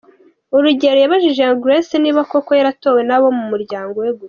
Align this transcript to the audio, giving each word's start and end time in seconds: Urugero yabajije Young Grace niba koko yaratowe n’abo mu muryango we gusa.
Urugero 0.55 0.97
yabajije 0.99 1.39
Young 1.47 1.61
Grace 1.63 1.95
niba 1.99 2.21
koko 2.31 2.51
yaratowe 2.59 2.99
n’abo 3.05 3.27
mu 3.37 3.43
muryango 3.51 3.95
we 4.03 4.11
gusa. 4.15 4.19